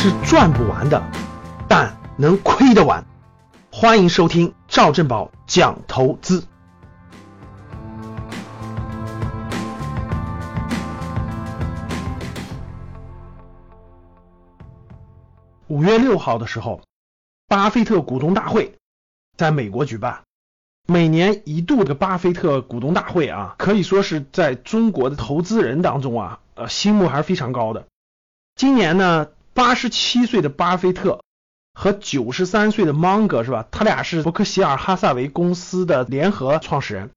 [0.00, 1.02] 是赚不完的，
[1.68, 3.04] 但能亏得完。
[3.72, 6.44] 欢迎收听赵正宝讲投资。
[15.66, 16.80] 五月六号的时候，
[17.48, 18.76] 巴菲特股东大会
[19.36, 20.20] 在美国举办。
[20.86, 27.88] 每年一度的巴菲特股东大会啊，可以说是在中国的投资人当中啊，呃，心目还是非常高的。
[28.54, 29.26] 今年呢，
[29.58, 31.24] 八十七岁的巴菲特
[31.74, 33.66] 和九十三岁的芒格是吧？
[33.72, 37.10] 他俩是伯克希尔哈萨维公司的联合创始人。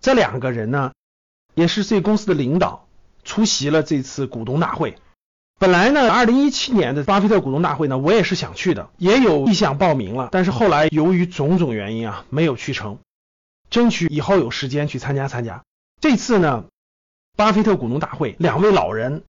[0.00, 0.92] 这两个人呢，
[1.54, 2.88] 也是这公司的领导，
[3.24, 4.96] 出席了这次股东大会。
[5.60, 13.00] 本来呢，二零一七年的巴菲特股东大会呢，我也是想去的，也有意向报名了，但是后来由于种种原因啊，没有去成。
[13.68, 15.62] 争取以后有时间去参加参加。
[16.00, 16.64] 这次呢，
[17.36, 19.24] 巴菲特股东大会，两位老人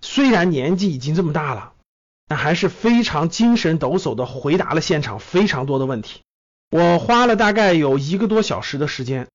[0.00, 1.72] 虽然年纪已经这么大了，
[2.28, 6.22] 但还是非常精神抖擞的回答了现场非常多的问题。
[6.70, 9.28] 我花了大概有一个多小时的时间，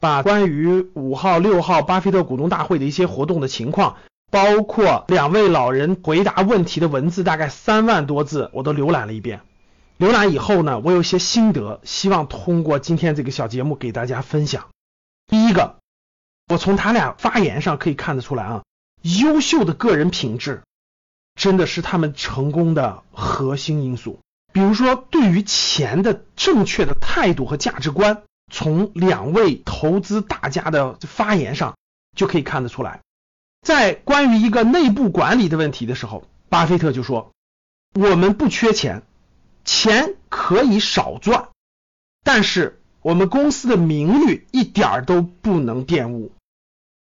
[0.00, 3.96] 把关于五号、六号巴菲特股东大会的一些活动的情况，
[4.30, 9.40] 包括两位老人回答问题的文字，大概三万多字，我都浏览了一遍。
[9.98, 14.68] 浏览以后呢，我有些心得，希望通过今天这个小节目给大家分享。
[15.26, 15.78] 第一个，
[16.48, 18.62] 我从他俩发言上可以看得出来啊，
[19.02, 20.62] 优秀的个人品质
[21.38, 24.18] 真的是他们成功的核心因素。
[24.52, 31.76] 比如说，对于钱的正确的态度和价值观，从两位投资大家的发言上
[32.16, 33.00] 就可以看得出来。
[33.62, 37.32] 在关于一个内部管理的问题的时候，巴菲特就说
[37.94, 39.02] ：“我们不缺钱。”
[39.64, 41.48] 钱可以少赚，
[42.24, 46.32] 但是我们公司的名誉一点儿都不能玷污。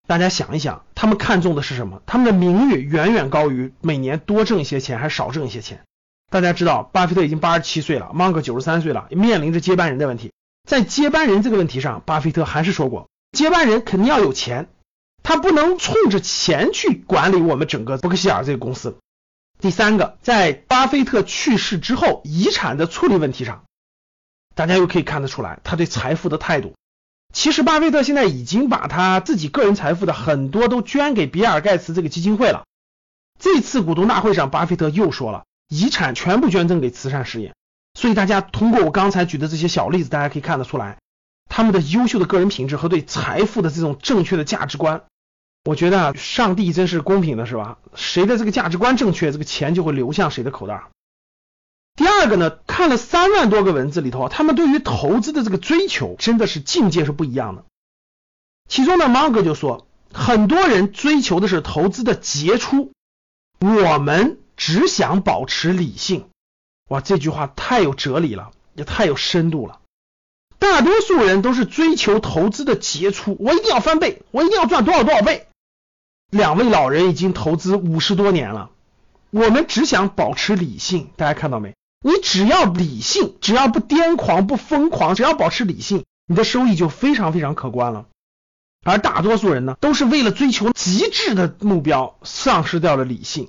[0.06, 2.02] 大家想一想，他们看重的是什么？
[2.05, 5.83] 他们的名誉远远高于每年多挣一些钱还是少挣一些钱。
[6.30, 10.33] 大家知道，巴菲特已经八十七岁了，芒格九十三岁了，面临着接班人的问题。
[10.68, 14.68] 在接班人这个问题上，巴菲特还是说过，接班人肯定要有钱，
[15.23, 18.98] 他不能冲着钱去管理我们整个伯克希尔这个公司。
[19.61, 23.64] 第三个，在巴菲特去世之后，遗产的处理问题上，
[24.55, 26.74] 大家又可以看得出来他对财富的态度。
[27.34, 32.64] 其实，巴菲特现在已经把他自己个人财富的很多都捐给比尔盖茨这个基金会了。
[33.40, 37.52] 这次股东大会上，巴菲特又说了，遗产全部捐赠给慈善事业。
[37.98, 40.98] 所以，大家通过我刚才举的这些小例子，大家可以看得出来，
[41.50, 45.02] 他们的优秀的个人品质和对财富的这种正确的价值观。
[45.64, 47.78] 我觉得啊，上帝真是公平的，是吧？
[47.96, 50.84] 谁的这个价值观正确，这个钱就会流向谁的口袋。
[51.96, 57.64] 第二个呢，看了三万多个文字里头，他们对于投资的这个追求真的是境界是不一样的。
[58.68, 62.92] 其中呢，芒格就说，很多人追求的是投资的杰出，
[63.60, 66.28] 我们只想保持理性。
[66.88, 69.80] 哇，这句话太有哲理了，也太有深度了。
[70.58, 75.46] 大多数人都是追求投资的杰出，我一定要翻倍，我一定要赚多少多少倍。
[76.30, 78.70] 两位老人已经投资五十多年了，
[79.30, 81.10] 我们只想保持理性。
[81.16, 81.74] 大家看到没？
[82.06, 88.04] 你只要理性，只要不癫狂、不疯狂，只要保持理性，你的收益就非常非常可观了。
[88.84, 93.48] 而大多数人呢，都是为了追求极致的目标，丧失掉了理性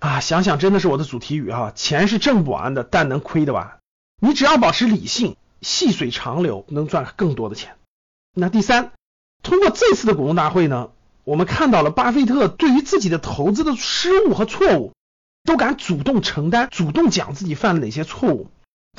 [0.00, 0.20] 啊！
[0.20, 3.78] 想想真的是我的主题语哈，钱是挣不完的，但能亏得完。
[4.18, 7.76] 你只要保持理性，细水长流，能赚更多的钱。
[8.34, 8.92] 那第三，
[9.42, 10.88] 通过这次的股东大会呢？
[11.24, 14.94] 我们看到了巴菲特对于自己的投资的失误和错误，
[15.44, 18.50] 都敢主动承担，主动讲自己犯了哪些错误。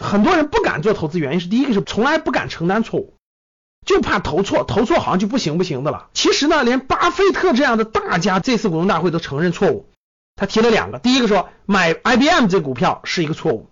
[0.02, 3.14] 很多人不敢做投资，原因是第一个是从来不敢承担错误，
[3.86, 6.10] 就怕投错，投错好像就不行不行的了。
[6.14, 9.88] 其实呢，连巴菲特这样的大家这次股东大会都承认错误。
[10.36, 13.70] 他提了两个，第一个说买 IBM 这股票是一个错误。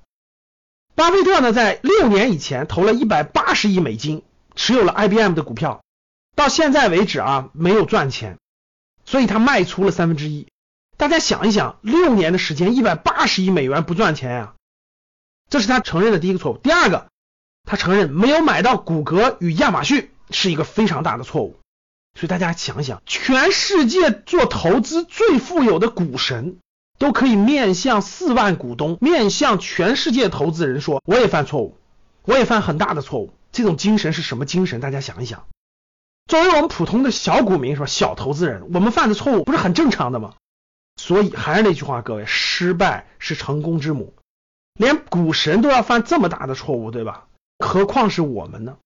[0.93, 4.23] 巴菲特呢，在六年以前投了一百八十亿美金，
[4.55, 5.81] 持有了 IBM 的股票，
[6.35, 8.37] 到现在为止啊，没有赚钱。
[9.03, 10.47] 所以他卖出了三分之一，
[11.01, 14.53] 大家想一想，六年的时间，一百八十亿美元不赚钱呀，
[15.49, 16.57] 这是他承认的第一个错误。
[16.59, 17.07] 第二个，
[17.63, 21.57] 他承认没有买到谷歌与亚马逊是一个非常大的错误。
[22.13, 26.59] 所以大家想一想，全世界做投资最富有的股神
[26.99, 31.79] 都可以面向四万股东，面向全世界投资人说，我也犯错误，
[32.25, 33.33] 我也犯很大的错误。
[33.51, 34.79] 这种精神是什么精神？
[34.79, 35.47] 大家想一想。
[36.27, 37.87] 作为我们普通的小股民是吧？
[37.87, 40.35] 小投资人，我们犯的错误不是很正常的吗？
[41.01, 44.13] 所以还是那句话，各位，失败是成功之母。
[44.75, 47.25] 连股神都要犯这么大的错误，对吧？
[47.57, 48.77] 何况是我们呢？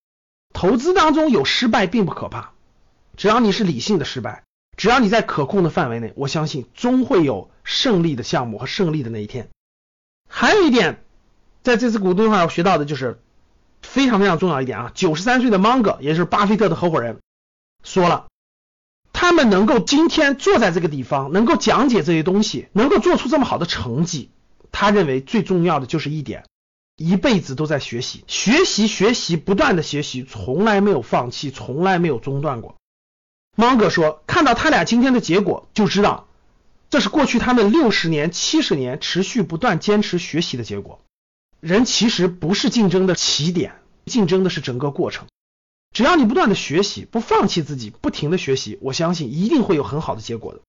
[0.54, 2.54] 投资当中有失败并不可怕，
[3.18, 4.44] 只要你是理性的失败，
[4.78, 9.50] 只要你在可控的范围内，我相信终会有胜利的项目和胜利的那一天。
[10.30, 11.04] 还有一点，
[11.64, 13.20] 在这次股东会我学到的就是
[13.82, 17.20] 非常非常重要一点啊，九十三岁的芒格，也就是巴菲特的合伙人，
[17.84, 18.28] 说了，
[19.18, 24.30] 他们能够今天坐在这个地方，能够讲解这些东西，能够做出这么好的成绩，
[24.74, 26.44] 他认为最重要的就是一点，
[26.98, 32.76] 一辈子都在学习，学习学习，不断的学习，从来没有放弃，从来没有中断过。
[33.56, 36.28] 芒格说，看到他俩今天的结果，就知道。
[36.90, 41.00] 这是过去他们六十年、七十年持续不断坚持学习的结果。
[41.62, 45.26] 人其实不是竞争的起点，竞争的是整个过程。
[45.96, 50.60] 只要你不断的学习，不放弃自己，不停的学习，我相信一定会有很好的结果的。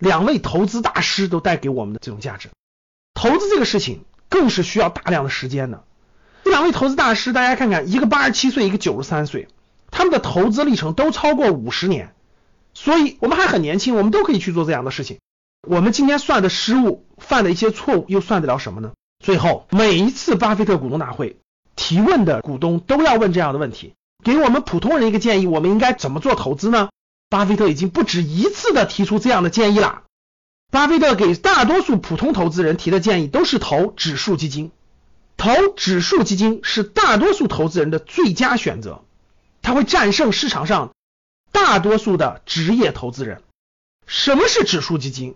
[0.00, 2.48] 两位投资大师都带给我们的这种价值。
[3.12, 5.84] 投资这个事情更是需要大量的时间的。
[6.44, 9.46] 这两位投资大师，大家看看，一个八十七岁，一个九十三岁，
[9.90, 12.14] 他们的投资历程都超过五十年，
[12.72, 15.18] 所以我们还很年轻，我们都可以去做这样的事情。
[15.68, 18.92] 我们今天算的失误，犯的一些错误，又算得了什么呢？
[19.22, 21.36] 最后，每一次巴菲特股东大会
[21.76, 23.92] 提问的股东都要问这样的问题：
[24.24, 26.90] 给我们普通人一个建议，我们应该怎么做投资呢？
[27.28, 30.02] 巴菲特已经不止一次的提出这样的建议了。
[30.70, 34.70] 巴菲特给大多数普通投资人提的建议都是投指数基金，
[35.36, 39.02] 投指数基金是大多数投资人的最佳选择，
[39.60, 40.92] 它会战胜市场上
[41.50, 43.42] 大多数的职业投资人。
[44.06, 45.34] 什么是指数基金？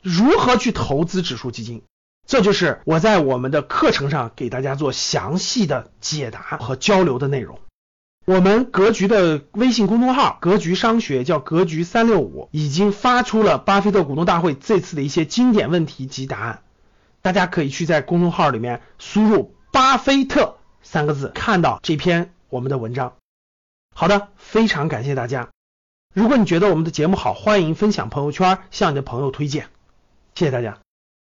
[0.00, 1.82] 如何去投资指数基金？
[2.26, 7.58] 这就是我在我们的课程上给大家做详细的解答和交流的内容。
[8.28, 16.62] 我们格局的微信公众号“格局商学”叫“格局三六五”，已经发出了巴菲特股东大会这次的一些经典问题及答案，
[17.22, 23.14] 大家可以去在公众号里面输入“巴菲特”三个字，看到这篇我们的文章。
[23.96, 25.48] 好的，非常感谢大家。
[26.14, 29.68] 如果你觉得我们的节目好，欢迎分享朋友圈，向你的朋友推荐。
[30.34, 30.78] 谢谢大家。